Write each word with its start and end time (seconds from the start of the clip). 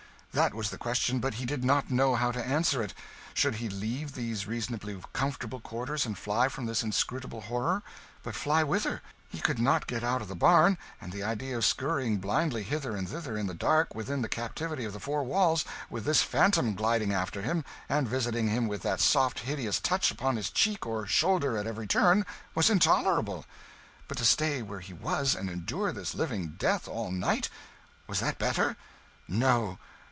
That 0.33 0.53
was 0.53 0.69
the 0.69 0.77
question; 0.77 1.19
but 1.19 1.33
he 1.33 1.45
did 1.45 1.61
not 1.65 1.91
know 1.91 2.15
how 2.15 2.31
to 2.31 2.41
answer 2.47 2.81
it. 2.81 2.93
Should 3.33 3.55
he 3.55 3.67
leave 3.67 4.13
these 4.13 4.47
reasonably 4.47 4.97
comfortable 5.11 5.59
quarters 5.59 6.05
and 6.05 6.17
fly 6.17 6.47
from 6.47 6.65
this 6.67 6.83
inscrutable 6.83 7.41
horror? 7.41 7.83
But 8.23 8.33
fly 8.35 8.63
whither? 8.63 9.01
He 9.27 9.41
could 9.41 9.59
not 9.59 9.87
get 9.87 10.05
out 10.05 10.21
of 10.21 10.29
the 10.29 10.35
barn; 10.35 10.77
and 11.01 11.11
the 11.11 11.21
idea 11.21 11.57
of 11.57 11.65
scurrying 11.65 12.19
blindly 12.19 12.63
hither 12.63 12.95
and 12.95 13.09
thither 13.09 13.37
in 13.37 13.47
the 13.47 13.53
dark, 13.53 13.93
within 13.93 14.21
the 14.21 14.29
captivity 14.29 14.85
of 14.85 14.93
the 14.93 15.01
four 15.01 15.25
walls, 15.25 15.65
with 15.89 16.05
this 16.05 16.21
phantom 16.21 16.75
gliding 16.75 17.11
after 17.11 17.41
him, 17.41 17.65
and 17.89 18.07
visiting 18.07 18.47
him 18.47 18.69
with 18.69 18.83
that 18.83 19.01
soft 19.01 19.39
hideous 19.39 19.81
touch 19.81 20.11
upon 20.11 20.41
cheek 20.43 20.85
or 20.85 21.05
shoulder 21.05 21.57
at 21.57 21.67
every 21.67 21.87
turn, 21.87 22.25
was 22.55 22.69
intolerable. 22.69 23.43
But 24.07 24.17
to 24.19 24.23
stay 24.23 24.61
where 24.61 24.79
he 24.79 24.93
was, 24.93 25.35
and 25.35 25.49
endure 25.49 25.91
this 25.91 26.15
living 26.15 26.55
death 26.57 26.87
all 26.87 27.11
night 27.11 27.49
was 28.07 28.21
that 28.21 28.39
better? 28.39 28.77
No. 29.27 29.77